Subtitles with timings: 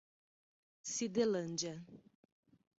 [0.91, 1.77] Cidelândia